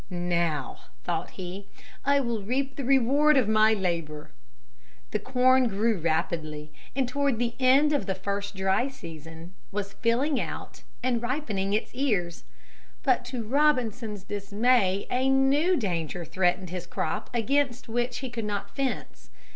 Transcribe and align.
"Now," 0.09 0.79
thought 1.03 1.29
he, 1.37 1.67
"I 2.03 2.19
will 2.21 2.41
reap 2.41 2.75
the 2.75 2.83
reward 2.83 3.37
of 3.37 3.47
my 3.47 3.75
labor." 3.75 4.31
The 5.11 5.19
corn 5.19 5.67
grew 5.67 5.99
rapidly, 5.99 6.71
and 6.95 7.07
toward 7.07 7.37
the 7.37 7.53
end 7.59 7.93
of 7.93 8.07
the 8.07 8.15
first 8.15 8.55
dry 8.55 8.87
season 8.87 9.53
was 9.71 9.93
filling 9.93 10.41
out 10.41 10.81
and 11.03 11.21
ripening 11.21 11.73
its 11.73 11.93
ears. 11.93 12.45
But 13.03 13.23
to 13.25 13.43
Robinson's 13.43 14.23
dismay 14.23 15.05
a 15.11 15.29
new 15.29 15.77
danger 15.77 16.25
threatened 16.25 16.71
his 16.71 16.87
crop 16.87 17.29
against 17.31 17.87
which 17.87 18.17
he 18.25 18.31
could 18.31 18.45
not 18.45 18.75
fence. 18.75 19.29